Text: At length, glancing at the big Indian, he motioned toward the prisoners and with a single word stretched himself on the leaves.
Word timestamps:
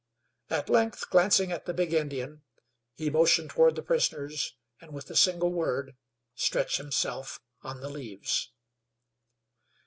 At 0.49 0.67
length, 0.67 1.11
glancing 1.11 1.51
at 1.51 1.67
the 1.67 1.75
big 1.75 1.93
Indian, 1.93 2.41
he 2.95 3.11
motioned 3.11 3.51
toward 3.51 3.75
the 3.75 3.83
prisoners 3.83 4.55
and 4.79 4.93
with 4.93 5.11
a 5.11 5.15
single 5.15 5.51
word 5.51 5.95
stretched 6.33 6.77
himself 6.77 7.39
on 7.61 7.81
the 7.81 7.89
leaves. 7.89 8.49